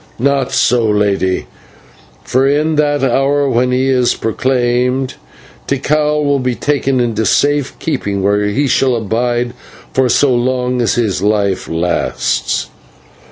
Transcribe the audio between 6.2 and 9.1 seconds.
will be taken into safe keeping, where he shall